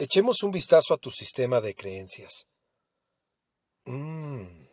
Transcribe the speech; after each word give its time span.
Echemos 0.00 0.44
un 0.44 0.52
vistazo 0.52 0.94
a 0.94 0.96
tu 0.96 1.10
sistema 1.10 1.60
de 1.60 1.74
creencias. 1.74 2.46
Mmm. 3.84 4.68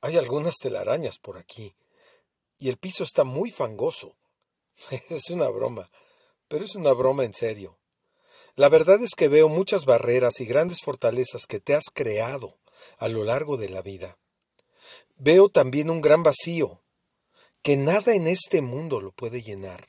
Hay 0.00 0.16
algunas 0.16 0.56
telarañas 0.56 1.18
por 1.18 1.38
aquí, 1.38 1.76
y 2.58 2.68
el 2.68 2.76
piso 2.76 3.04
está 3.04 3.22
muy 3.22 3.52
fangoso. 3.52 4.16
es 5.10 5.30
una 5.30 5.48
broma, 5.48 5.92
pero 6.48 6.64
es 6.64 6.74
una 6.74 6.92
broma 6.92 7.22
en 7.22 7.34
serio. 7.34 7.78
La 8.56 8.68
verdad 8.68 9.00
es 9.00 9.14
que 9.16 9.28
veo 9.28 9.48
muchas 9.48 9.84
barreras 9.84 10.40
y 10.40 10.44
grandes 10.44 10.82
fortalezas 10.82 11.46
que 11.46 11.60
te 11.60 11.74
has 11.74 11.84
creado 11.94 12.58
a 12.98 13.06
lo 13.06 13.22
largo 13.22 13.56
de 13.56 13.68
la 13.68 13.80
vida. 13.80 14.18
Veo 15.18 15.50
también 15.50 15.88
un 15.88 16.00
gran 16.00 16.24
vacío, 16.24 16.82
que 17.62 17.76
nada 17.76 18.12
en 18.14 18.26
este 18.26 18.60
mundo 18.60 19.00
lo 19.00 19.12
puede 19.12 19.40
llenar. 19.40 19.86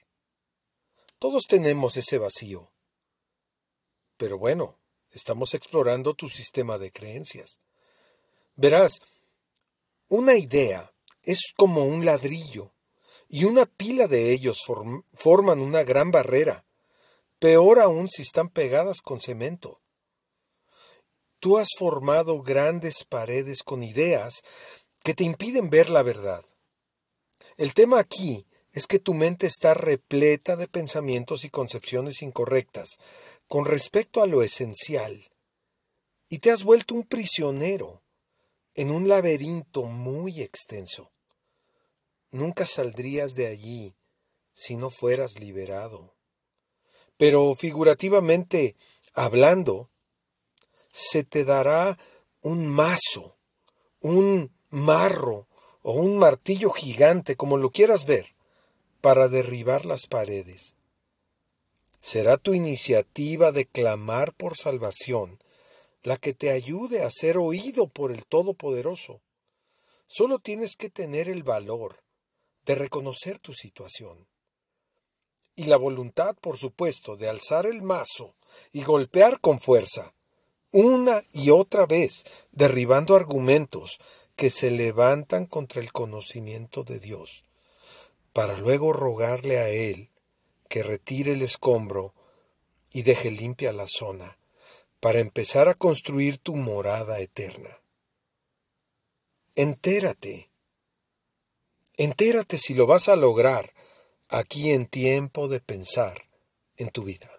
Todos 1.18 1.46
tenemos 1.48 1.98
ese 1.98 2.20
vacío. 2.20 2.72
Pero 4.18 4.38
bueno, 4.38 4.78
estamos 5.12 5.54
explorando 5.54 6.14
tu 6.14 6.28
sistema 6.28 6.78
de 6.78 6.92
creencias. 6.92 7.60
Verás, 8.56 9.00
una 10.10 10.36
idea 10.36 10.92
es 11.24 11.54
como 11.56 11.86
un 11.86 12.06
ladrillo, 12.06 12.74
y 13.30 13.44
una 13.44 13.66
pila 13.66 14.08
de 14.08 14.32
ellos 14.32 14.64
forman 15.14 15.60
una 15.60 15.84
gran 15.84 16.12
barrera, 16.12 16.66
peor 17.40 17.80
aún 17.80 18.10
si 18.10 18.22
están 18.22 18.50
pegadas 18.50 19.02
con 19.02 19.20
cemento. 19.20 19.82
Tú 21.40 21.58
has 21.58 21.70
formado 21.78 22.42
grandes 22.42 23.04
paredes 23.04 23.64
con 23.64 23.84
ideas 23.84 24.42
que 25.04 25.14
te 25.14 25.24
impiden 25.24 25.70
ver 25.70 25.90
la 25.90 26.02
verdad. 26.02 26.44
El 27.58 27.74
tema 27.74 28.00
aquí 28.00 28.48
es 28.72 28.88
que 28.88 29.00
tu 29.00 29.14
mente 29.14 29.46
está 29.46 29.74
repleta 29.74 30.56
de 30.56 30.68
pensamientos 30.68 31.44
y 31.44 31.50
concepciones 31.50 32.22
incorrectas 32.22 32.98
con 33.48 33.66
respecto 33.66 34.22
a 34.22 34.28
lo 34.28 34.44
esencial, 34.44 35.32
y 36.30 36.40
te 36.40 36.52
has 36.52 36.64
vuelto 36.64 36.94
un 36.94 37.04
prisionero 37.04 38.04
en 38.76 38.92
un 38.92 39.08
laberinto 39.08 39.84
muy 39.84 40.42
extenso. 40.42 41.12
Nunca 42.32 42.66
saldrías 42.66 43.34
de 43.34 43.48
allí 43.48 43.96
si 44.54 44.76
no 44.76 44.90
fueras 44.90 45.40
liberado. 45.40 46.16
Pero 47.18 47.56
figurativamente 47.56 48.76
hablando, 49.14 49.90
se 50.90 51.24
te 51.24 51.44
dará 51.44 51.98
un 52.42 52.68
mazo, 52.68 53.38
un 54.02 54.52
marro 54.70 55.48
o 55.82 55.94
un 55.94 56.18
martillo 56.18 56.70
gigante, 56.72 57.36
como 57.36 57.58
lo 57.58 57.72
quieras 57.72 58.06
ver, 58.06 58.36
para 59.02 59.28
derribar 59.28 59.86
las 59.86 60.08
paredes. 60.08 60.77
Será 62.10 62.38
tu 62.38 62.54
iniciativa 62.54 63.52
de 63.52 63.66
clamar 63.66 64.32
por 64.32 64.56
salvación 64.56 65.44
la 66.04 66.16
que 66.16 66.34
te 66.34 66.52
ayude 66.52 67.04
a 67.04 67.12
ser 67.12 67.38
oído 67.38 67.90
por 67.90 68.14
el 68.14 68.26
Todopoderoso. 68.26 69.20
Solo 70.06 70.40
tienes 70.40 70.78
que 70.78 70.90
tener 70.90 71.28
el 71.28 71.44
valor 71.44 72.02
de 72.66 72.76
reconocer 72.76 73.40
tu 73.40 73.54
situación. 73.54 74.26
Y 75.58 75.66
la 75.66 75.76
voluntad, 75.76 76.38
por 76.40 76.58
supuesto, 76.58 77.18
de 77.18 77.28
alzar 77.28 77.66
el 77.66 77.82
mazo 77.82 78.36
y 78.72 78.84
golpear 78.84 79.42
con 79.42 79.60
fuerza, 79.60 80.14
una 80.72 81.22
y 81.34 81.50
otra 81.50 81.86
vez, 81.88 82.24
derribando 82.54 83.16
argumentos 83.16 84.00
que 84.38 84.50
se 84.50 84.72
levantan 84.72 85.46
contra 85.46 85.82
el 85.82 85.92
conocimiento 85.92 86.86
de 86.86 87.02
Dios, 87.02 87.44
para 88.32 88.58
luego 88.58 88.94
rogarle 88.94 89.58
a 89.58 89.68
Él 89.68 90.10
que 90.68 90.84
retire 90.84 91.34
el 91.34 91.42
escombro 91.42 92.14
y 92.92 93.04
deje 93.04 93.32
limpia 93.32 93.74
la 93.74 93.88
zona 93.88 94.38
para 95.00 95.20
empezar 95.20 95.68
a 95.68 95.76
construir 95.76 96.38
tu 96.38 96.56
morada 96.56 97.20
eterna. 97.20 97.80
Entérate. 99.56 100.50
Entérate 101.98 102.58
si 102.58 102.74
lo 102.74 102.86
vas 102.86 103.10
a 103.10 103.16
lograr 103.16 103.74
aquí 104.30 104.72
en 104.72 104.86
tiempo 104.86 105.48
de 105.48 105.60
pensar 105.60 106.28
en 106.78 106.90
tu 106.90 107.04
vida. 107.04 107.30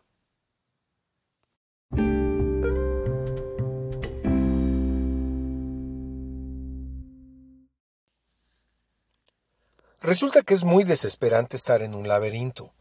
Resulta 10.00 10.42
que 10.42 10.54
es 10.54 10.64
muy 10.64 10.84
desesperante 10.84 11.56
estar 11.56 11.82
en 11.82 11.94
un 11.94 12.08
laberinto, 12.08 12.72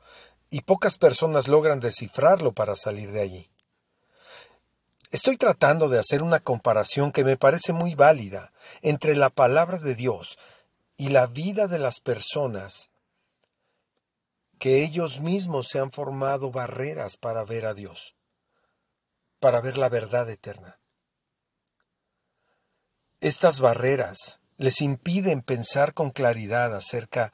y 0.49 0.61
pocas 0.61 0.97
personas 0.97 1.47
logran 1.47 1.79
descifrarlo 1.79 2.53
para 2.53 2.75
salir 2.75 3.11
de 3.11 3.21
allí. 3.21 3.49
Estoy 5.11 5.37
tratando 5.37 5.87
de 5.87 5.99
hacer 5.99 6.21
una 6.21 6.39
comparación 6.39 7.11
que 7.11 7.23
me 7.23 7.37
parece 7.37 7.73
muy 7.73 7.95
válida 7.95 8.51
entre 8.81 9.15
la 9.15 9.29
palabra 9.29 9.77
de 9.77 9.95
Dios 9.95 10.37
y 10.97 11.09
la 11.09 11.27
vida 11.27 11.67
de 11.67 11.79
las 11.79 11.99
personas 11.99 12.91
que 14.59 14.83
ellos 14.83 15.21
mismos 15.21 15.67
se 15.67 15.79
han 15.79 15.91
formado 15.91 16.51
barreras 16.51 17.15
para 17.15 17.43
ver 17.45 17.65
a 17.67 17.73
Dios, 17.73 18.15
para 19.39 19.61
ver 19.61 19.77
la 19.77 19.87
verdad 19.87 20.29
eterna. 20.29 20.79
Estas 23.21 23.59
barreras 23.59 24.41
les 24.57 24.81
impiden 24.81 25.41
pensar 25.41 25.93
con 25.93 26.09
claridad 26.11 26.75
acerca 26.75 27.31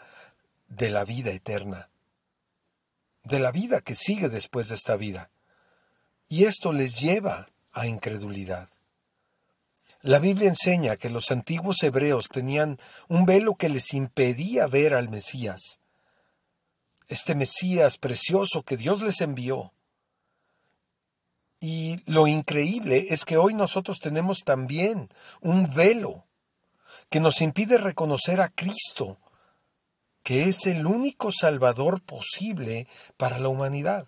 de 0.67 0.89
la 0.89 1.05
vida 1.05 1.31
eterna, 1.31 1.89
de 3.23 3.39
la 3.39 3.51
vida 3.51 3.81
que 3.81 3.95
sigue 3.95 4.29
después 4.29 4.69
de 4.69 4.75
esta 4.75 4.97
vida. 4.97 5.31
Y 6.27 6.45
esto 6.45 6.73
les 6.73 6.99
lleva 6.99 7.49
a 7.71 7.87
incredulidad. 7.87 8.69
La 10.01 10.19
Biblia 10.19 10.49
enseña 10.49 10.97
que 10.97 11.09
los 11.09 11.31
antiguos 11.31 11.81
hebreos 11.81 12.27
tenían 12.27 12.77
un 13.07 13.25
velo 13.25 13.55
que 13.55 13.69
les 13.69 13.93
impedía 13.93 14.67
ver 14.67 14.93
al 14.93 15.07
Mesías. 15.09 15.79
Este 17.07 17.35
Mesías 17.35 17.97
precioso 17.97 18.63
que 18.63 18.75
Dios 18.75 19.01
les 19.01 19.21
envió. 19.21 19.73
Y 21.61 22.01
lo 22.11 22.27
increíble 22.27 23.05
es 23.09 23.23
que 23.23 23.37
hoy 23.37 23.53
nosotros 23.53 23.99
tenemos 23.99 24.43
también 24.43 25.09
un 25.39 25.73
velo 25.73 26.25
que 27.09 27.21
nos 27.21 27.41
impide 27.41 27.77
reconocer 27.77 28.41
a 28.41 28.49
Cristo, 28.49 29.17
que 30.23 30.43
es 30.43 30.65
el 30.67 30.85
único 30.85 31.31
Salvador 31.31 32.01
posible 32.01 32.87
para 33.17 33.39
la 33.39 33.49
humanidad. 33.49 34.07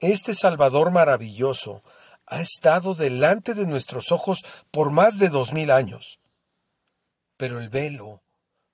Este 0.00 0.34
Salvador 0.34 0.90
maravilloso 0.90 1.82
ha 2.26 2.40
estado 2.40 2.94
delante 2.94 3.54
de 3.54 3.66
nuestros 3.66 4.12
ojos 4.12 4.44
por 4.70 4.90
más 4.90 5.18
de 5.18 5.28
dos 5.28 5.52
mil 5.52 5.70
años. 5.70 6.18
Pero 7.36 7.60
el 7.60 7.68
velo 7.68 8.22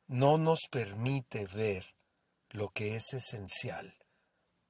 no 0.06 0.38
nos 0.38 0.60
permite 0.70 1.46
ver 1.46 1.94
lo 2.50 2.70
que 2.70 2.96
es 2.96 3.12
esencial 3.12 3.94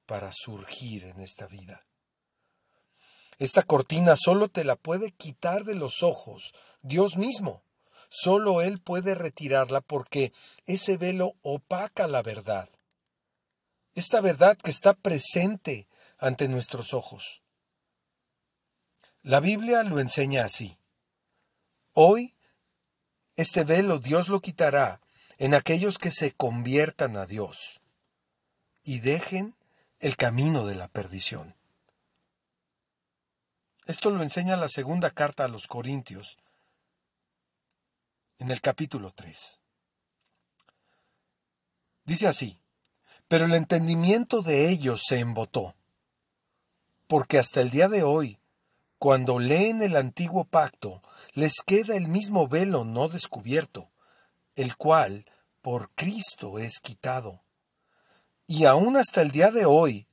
para 0.05 0.31
surgir 0.31 1.05
en 1.05 1.21
esta 1.21 1.47
vida. 1.47 1.85
Esta 3.39 3.63
cortina 3.63 4.15
solo 4.15 4.47
te 4.47 4.63
la 4.63 4.75
puede 4.75 5.11
quitar 5.11 5.63
de 5.63 5.75
los 5.75 6.03
ojos 6.03 6.53
Dios 6.81 7.17
mismo. 7.17 7.63
Solo 8.15 8.61
Él 8.61 8.79
puede 8.79 9.15
retirarla 9.15 9.81
porque 9.81 10.33
ese 10.67 10.97
velo 10.97 11.33
opaca 11.41 12.07
la 12.07 12.21
verdad. 12.21 12.69
Esta 13.95 14.21
verdad 14.21 14.55
que 14.55 14.69
está 14.69 14.93
presente 14.93 15.87
ante 16.19 16.47
nuestros 16.47 16.93
ojos. 16.93 17.41
La 19.23 19.39
Biblia 19.39 19.81
lo 19.81 19.99
enseña 19.99 20.45
así. 20.45 20.77
Hoy, 21.93 22.35
este 23.35 23.63
velo 23.63 23.97
Dios 23.97 24.29
lo 24.29 24.41
quitará 24.41 25.01
en 25.39 25.55
aquellos 25.55 25.97
que 25.97 26.11
se 26.11 26.33
conviertan 26.33 27.17
a 27.17 27.25
Dios 27.25 27.81
y 28.83 28.99
dejen 28.99 29.55
el 29.97 30.17
camino 30.17 30.67
de 30.67 30.75
la 30.75 30.87
perdición. 30.87 31.55
Esto 33.87 34.11
lo 34.11 34.21
enseña 34.21 34.55
la 34.55 34.69
segunda 34.69 35.09
carta 35.09 35.45
a 35.45 35.47
los 35.47 35.65
Corintios, 35.65 36.37
en 38.39 38.51
el 38.51 38.61
capítulo 38.61 39.11
3. 39.11 39.59
Dice 42.05 42.27
así, 42.27 42.59
pero 43.27 43.45
el 43.45 43.53
entendimiento 43.53 44.41
de 44.41 44.69
ellos 44.69 45.03
se 45.07 45.19
embotó, 45.19 45.75
porque 47.07 47.39
hasta 47.39 47.61
el 47.61 47.69
día 47.69 47.87
de 47.87 48.03
hoy 48.03 48.39
cuando 49.03 49.37
leen 49.37 49.81
el 49.81 49.97
antiguo 49.97 50.45
pacto, 50.45 51.03
les 51.33 51.55
queda 51.65 51.97
el 51.97 52.07
mismo 52.07 52.47
velo 52.47 52.85
no 52.85 53.09
descubierto, 53.09 53.91
el 54.55 54.77
cual 54.77 55.25
por 55.61 55.89
Cristo 55.89 56.57
es 56.57 56.79
quitado. 56.79 57.41
Y 58.47 58.63
aún 58.63 58.95
hasta 58.95 59.21
el 59.21 59.31
día 59.31 59.51
de 59.51 59.65
hoy, 59.65 60.07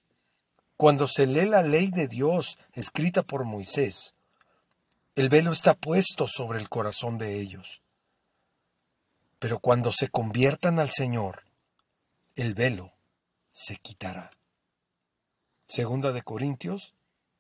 cuando 0.77 1.07
se 1.07 1.29
lee 1.29 1.45
la 1.45 1.63
ley 1.63 1.93
de 1.93 2.09
Dios 2.09 2.59
escrita 2.73 3.23
por 3.23 3.45
Moisés, 3.45 4.15
el 5.15 5.29
velo 5.29 5.53
está 5.53 5.75
puesto 5.75 6.27
sobre 6.27 6.59
el 6.59 6.69
corazón 6.69 7.17
de 7.17 7.41
ellos. 7.41 7.83
Pero 9.41 9.59
cuando 9.59 9.91
se 9.91 10.09
conviertan 10.09 10.79
al 10.79 10.91
Señor, 10.91 11.45
el 12.37 12.55
velo 12.55 12.93
se 13.53 13.79
quitará. 13.79 14.31
Segunda 15.67 16.13
de 16.13 16.21
Corintios 16.21 16.95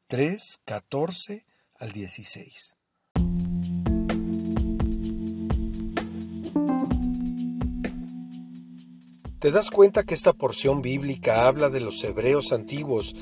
3, 0.08 0.60
14 0.64 1.44
al 1.78 1.92
16. 1.92 2.76
¿Te 9.38 9.50
das 9.50 9.70
cuenta 9.70 10.02
que 10.04 10.14
esta 10.14 10.32
porción 10.32 10.80
bíblica 10.80 11.46
habla 11.46 11.68
de 11.68 11.80
los 11.80 12.02
hebreos 12.02 12.52
antiguos, 12.52 13.14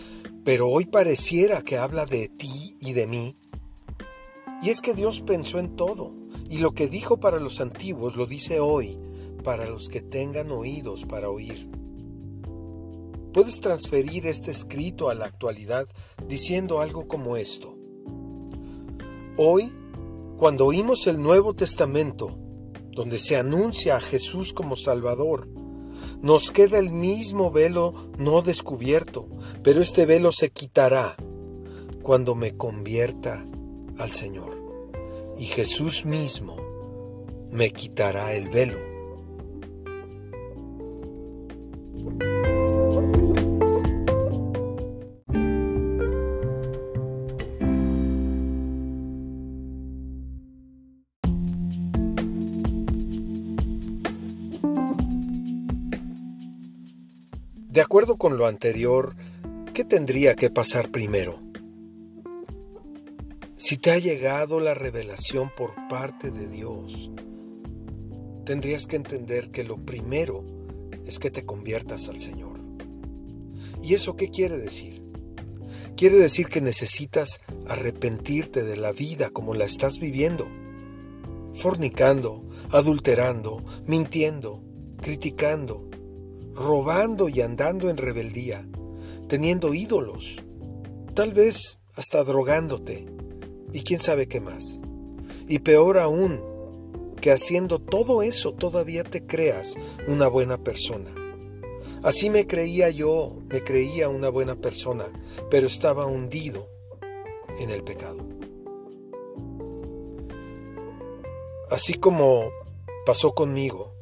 pero 0.44 0.69
hoy 0.69 0.84
pareciera 0.86 1.62
que 1.62 1.78
habla 1.78 2.06
de 2.06 2.28
ti 2.28 2.76
y 2.81 2.92
de 2.92 3.08
mí? 3.08 3.36
Y 4.62 4.70
es 4.70 4.81
que 4.81 4.94
Dios 4.94 5.22
pensó 5.22 5.58
en 5.58 5.74
todo, 5.74 6.14
y 6.48 6.58
lo 6.58 6.72
que 6.72 6.88
dijo 6.88 7.18
para 7.20 7.38
los 7.38 7.60
antiguos 7.60 8.16
lo 8.16 8.26
dice 8.26 8.60
hoy, 8.60 8.98
para 9.44 9.68
los 9.68 9.88
que 9.88 10.00
tengan 10.00 10.50
oídos 10.50 11.04
para 11.04 11.30
oír. 11.30 11.70
Puedes 13.32 13.60
transferir 13.60 14.26
este 14.26 14.50
escrito 14.50 15.10
a 15.10 15.14
la 15.14 15.26
actualidad 15.26 15.86
diciendo 16.26 16.80
algo 16.80 17.06
como 17.06 17.36
esto. 17.36 17.76
Hoy, 19.36 19.70
cuando 20.36 20.66
oímos 20.66 21.06
el 21.06 21.22
Nuevo 21.22 21.54
Testamento, 21.54 22.36
donde 22.90 23.18
se 23.18 23.36
anuncia 23.36 23.96
a 23.96 24.00
Jesús 24.00 24.52
como 24.52 24.74
Salvador, 24.74 25.48
nos 26.20 26.50
queda 26.50 26.78
el 26.78 26.90
mismo 26.90 27.50
velo 27.52 27.94
no 28.18 28.42
descubierto, 28.42 29.28
pero 29.62 29.82
este 29.82 30.04
velo 30.06 30.32
se 30.32 30.50
quitará 30.50 31.14
cuando 32.02 32.34
me 32.34 32.56
convierta 32.56 33.46
al 33.98 34.12
Señor. 34.12 34.57
Y 35.38 35.44
Jesús 35.44 36.05
mismo 36.05 36.56
me 37.52 37.70
quitará 37.70 38.35
el 38.35 38.49
velo. 38.49 38.88
De 57.70 57.82
acuerdo 57.82 58.17
con 58.17 58.37
lo 58.37 58.46
anterior, 58.46 59.14
¿qué 59.73 59.84
tendría 59.84 60.34
que 60.34 60.50
pasar 60.50 60.91
primero? 60.91 61.47
Si 63.69 63.76
te 63.76 63.91
ha 63.91 63.99
llegado 63.99 64.61
la 64.61 64.73
revelación 64.73 65.50
por 65.55 65.75
parte 65.91 66.31
de 66.31 66.49
Dios, 66.49 67.11
tendrías 68.47 68.87
que 68.87 68.97
entender 68.97 69.50
que 69.50 69.62
lo 69.62 69.76
primero 69.85 70.43
es 71.05 71.19
que 71.19 71.31
te 71.31 71.44
conviertas 71.44 72.09
al 72.09 72.19
Señor. 72.19 72.59
¿Y 73.82 73.93
eso 73.93 74.17
qué 74.17 74.31
quiere 74.31 74.56
decir? 74.56 75.03
Quiere 75.99 76.17
decir 76.17 76.47
que 76.47 76.62
necesitas 76.62 77.43
arrepentirte 77.67 78.62
de 78.62 78.79
la 78.79 78.93
vida 78.93 79.29
como 79.29 79.53
la 79.53 79.67
estás 79.67 79.99
viviendo, 79.99 80.49
fornicando, 81.53 82.49
adulterando, 82.70 83.62
mintiendo, 83.85 84.62
criticando, 85.03 85.91
robando 86.55 87.29
y 87.29 87.43
andando 87.43 87.91
en 87.91 87.99
rebeldía, 87.99 88.67
teniendo 89.29 89.75
ídolos, 89.75 90.43
tal 91.15 91.35
vez 91.35 91.76
hasta 91.94 92.25
drogándote, 92.25 93.18
y 93.73 93.82
quién 93.82 94.00
sabe 94.00 94.29
qué 94.29 94.41
más. 94.41 94.81
Y 95.47 95.61
peor 95.61 95.99
aún, 95.99 96.43
que 97.20 97.32
haciendo 97.32 97.79
todo 97.79 98.23
eso 98.23 98.53
todavía 98.53 99.05
te 99.05 99.26
creas 99.26 99.75
una 100.06 100.29
buena 100.29 100.59
persona. 100.59 101.15
Así 102.03 102.31
me 102.31 102.47
creía 102.47 102.91
yo, 102.91 103.38
me 103.49 103.62
creía 103.65 104.09
una 104.09 104.29
buena 104.29 104.55
persona, 104.55 105.06
pero 105.50 105.67
estaba 105.67 106.06
hundido 106.06 106.70
en 107.59 107.70
el 107.70 107.82
pecado. 107.82 108.19
Así 111.70 111.94
como 111.94 112.50
pasó 113.05 113.35
conmigo, 113.35 113.94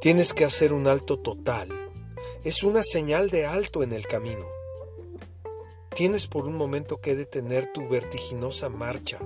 tienes 0.00 0.32
que 0.34 0.44
hacer 0.44 0.72
un 0.72 0.88
alto 0.88 1.18
total 1.18 1.82
es 2.44 2.64
una 2.64 2.82
señal 2.82 3.30
de 3.30 3.46
alto 3.46 3.84
en 3.84 3.92
el 3.92 4.06
camino. 4.06 4.46
Tienes 5.94 6.26
por 6.26 6.46
un 6.46 6.56
momento 6.56 7.00
que 7.00 7.14
detener 7.14 7.72
tu 7.72 7.88
vertiginosa 7.88 8.68
marcha 8.68 9.18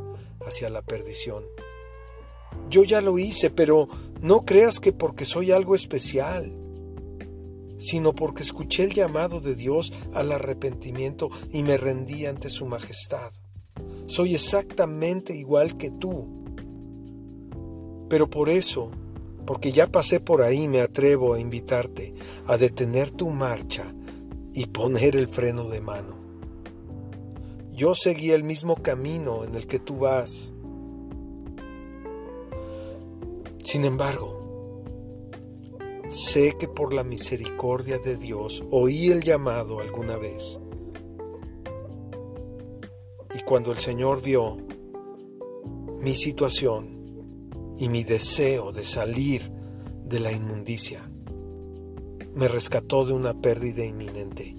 hacia 0.45 0.69
la 0.71 0.83
perdición. 0.83 1.45
Yo 2.69 2.83
ya 2.85 3.01
lo 3.01 3.19
hice, 3.19 3.51
pero 3.51 3.89
no 4.21 4.45
creas 4.45 4.81
que 4.81 4.93
porque 4.93 5.25
soy 5.25 5.53
algo 5.53 5.75
especial, 5.75 6.53
sino 7.79 8.15
porque 8.15 8.43
escuché 8.43 8.85
el 8.85 8.93
llamado 8.93 9.41
de 9.41 9.55
Dios 9.55 9.93
al 10.13 10.33
arrepentimiento 10.33 11.31
y 11.53 11.63
me 11.63 11.77
rendí 11.77 12.27
ante 12.27 12.51
su 12.51 12.67
majestad. 12.67 13.31
Soy 14.07 14.35
exactamente 14.35 15.35
igual 15.35 15.77
que 15.77 15.91
tú. 15.91 16.45
Pero 18.09 18.29
por 18.29 18.49
eso 18.49 18.91
porque 19.47 19.71
ya 19.71 19.87
pasé 19.87 20.19
por 20.19 20.43
ahí, 20.43 20.67
me 20.67 20.81
atrevo 20.81 21.35
a 21.35 21.41
invitarte 21.41 22.15
a 22.47 22.59
detener 22.59 23.13
tu 23.13 23.31
marcha 23.31 23.95
y 24.53 24.67
poner 24.67 25.15
el 25.15 25.29
freno 25.29 25.69
de 25.69 25.81
mano. 25.81 26.26
Yo 27.77 27.95
seguí 27.95 28.33
el 28.33 28.43
mismo 28.43 28.77
camino 28.77 29.45
en 29.45 29.55
el 29.55 29.67
que 29.67 29.79
tú 29.79 29.99
vas. 29.99 30.53
Sin 33.63 33.85
embargo, 33.85 34.83
sé 36.09 36.57
que 36.59 36.69
por 36.69 36.95
la 36.95 37.05
misericordia 37.05 37.99
de 37.99 38.17
Dios 38.17 38.65
oí 38.71 39.09
el 39.09 39.23
llamado 39.23 39.79
alguna 39.81 40.17
vez. 40.17 40.59
Y 43.39 43.43
cuando 43.45 43.73
el 43.73 43.79
Señor 43.79 44.23
vio 44.23 44.57
mi 45.99 46.15
situación, 46.15 46.97
y 47.79 47.89
mi 47.89 48.05
deseo 48.05 48.73
de 48.73 48.85
salir 48.85 49.51
de 50.03 50.21
la 50.21 50.33
inmundicia 50.33 51.11
me 52.35 52.49
rescató 52.49 53.05
de 53.05 53.13
una 53.13 53.41
pérdida 53.41 53.85
inminente. 53.85 54.55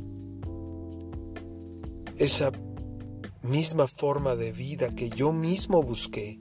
Esa 2.18 2.52
misma 3.44 3.88
forma 3.88 4.36
de 4.36 4.52
vida 4.52 4.90
que 4.90 5.10
yo 5.10 5.32
mismo 5.34 5.84
busqué 5.84 6.40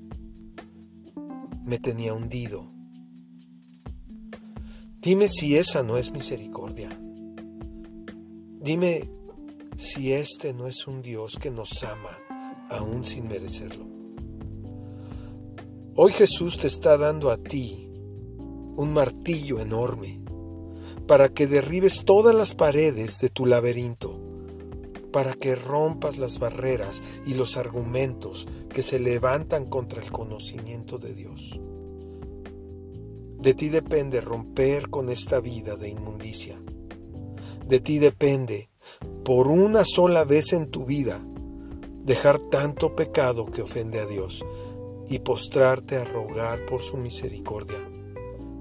me 1.63 1.79
tenía 1.79 2.15
hundido. 2.15 2.71
Dime 5.01 5.29
si 5.29 5.57
esa 5.57 5.83
no 5.83 5.97
es 5.97 6.11
misericordia. 6.11 6.91
Dime 8.61 9.09
si 9.76 10.12
este 10.12 10.53
no 10.53 10.67
es 10.67 10.87
un 10.87 11.03
Dios 11.03 11.38
que 11.41 11.50
nos 11.50 11.85
ama 11.85 12.19
aún 12.71 13.05
sin 13.05 13.29
merecerlo. 13.29 13.87
Hoy 15.95 16.12
Jesús 16.12 16.59
te 16.59 16.67
está 16.67 16.99
dando 16.99 17.31
a 17.31 17.37
ti 17.37 17.88
un 18.76 18.93
martillo 18.93 19.61
enorme 19.61 20.21
para 21.07 21.29
que 21.29 21.47
derribes 21.47 22.05
todas 22.05 22.35
las 22.35 22.55
paredes 22.55 23.21
de 23.21 23.31
tu 23.31 23.47
laberinto, 23.47 24.15
para 25.13 25.35
que 25.35 25.55
rompas 25.55 26.19
las 26.19 26.39
barreras 26.39 27.03
y 27.27 27.35
los 27.35 27.57
argumentos 27.57 28.47
que 28.69 28.83
se 28.83 28.99
levantan 28.99 29.67
contra 29.67 30.03
el 30.03 30.11
conocimiento 30.11 30.99
de 30.99 31.15
Dios. 31.15 31.61
De 33.39 33.55
ti 33.55 33.69
depende 33.69 34.21
romper 34.21 34.89
con 34.91 35.09
esta 35.09 35.41
vida 35.41 35.77
de 35.77 35.91
inmundicia. 35.91 36.61
De 37.67 37.81
ti 37.81 37.99
depende, 37.99 38.71
por 39.25 39.49
una 39.49 39.85
sola 39.85 40.25
vez 40.25 40.53
en 40.53 40.71
tu 40.71 40.85
vida, 40.85 41.25
dejar 42.05 42.39
tanto 42.39 42.95
pecado 42.95 43.47
que 43.47 43.63
ofende 43.63 44.01
a 44.01 44.07
Dios 44.07 44.45
y 45.09 45.19
postrarte 45.21 45.97
a 45.97 46.05
rogar 46.05 46.65
por 46.67 46.81
su 46.81 46.97
misericordia 46.97 47.79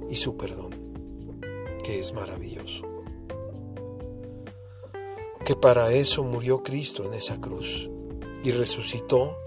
y 0.09 0.15
su 0.15 0.35
perdón, 0.37 0.73
que 1.83 1.99
es 1.99 2.13
maravilloso. 2.13 2.94
Que 5.45 5.55
para 5.55 5.93
eso 5.93 6.23
murió 6.23 6.63
Cristo 6.63 7.05
en 7.05 7.13
esa 7.13 7.39
cruz 7.39 7.87
y 8.43 8.51
resucitó 8.51 9.37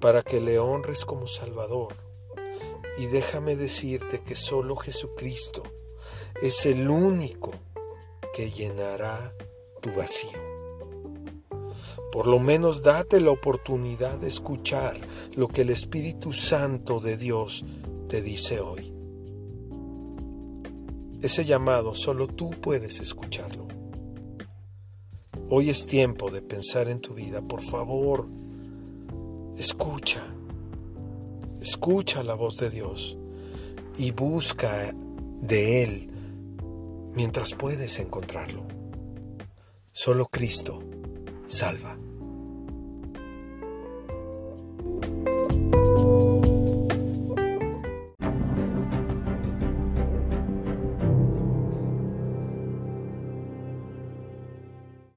para 0.00 0.24
que 0.24 0.40
le 0.40 0.58
honres 0.58 1.04
como 1.04 1.28
Salvador. 1.28 1.94
Y 2.98 3.06
déjame 3.06 3.54
decirte 3.54 4.20
que 4.20 4.34
solo 4.34 4.74
Jesucristo 4.74 5.62
es 6.42 6.66
el 6.66 6.90
único 6.90 7.52
que 8.34 8.50
llenará 8.50 9.32
tu 9.80 9.92
vacío. 9.92 10.40
Por 12.10 12.26
lo 12.26 12.40
menos 12.40 12.82
date 12.82 13.20
la 13.20 13.30
oportunidad 13.30 14.18
de 14.18 14.26
escuchar 14.26 14.98
lo 15.36 15.46
que 15.46 15.60
el 15.60 15.70
Espíritu 15.70 16.32
Santo 16.32 16.98
de 16.98 17.16
Dios 17.16 17.64
te 18.08 18.22
dice 18.22 18.58
hoy. 18.58 18.92
Ese 21.22 21.44
llamado 21.44 21.94
solo 21.94 22.26
tú 22.26 22.50
puedes 22.50 22.98
escucharlo. 22.98 23.67
Hoy 25.50 25.70
es 25.70 25.86
tiempo 25.86 26.30
de 26.30 26.42
pensar 26.42 26.88
en 26.88 27.00
tu 27.00 27.14
vida. 27.14 27.40
Por 27.40 27.62
favor, 27.62 28.26
escucha. 29.56 30.22
Escucha 31.62 32.22
la 32.22 32.34
voz 32.34 32.56
de 32.56 32.68
Dios 32.68 33.16
y 33.96 34.10
busca 34.10 34.94
de 35.40 35.82
Él 35.82 36.10
mientras 37.14 37.54
puedes 37.54 37.98
encontrarlo. 37.98 38.66
Solo 39.90 40.26
Cristo 40.26 40.80
salva. 41.46 41.96